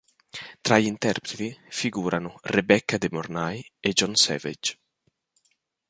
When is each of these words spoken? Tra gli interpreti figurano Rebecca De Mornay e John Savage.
Tra 0.61 0.79
gli 0.79 0.87
interpreti 0.87 1.55
figurano 1.69 2.39
Rebecca 2.41 2.97
De 2.97 3.07
Mornay 3.11 3.63
e 3.79 3.91
John 3.91 4.15
Savage. 4.15 4.79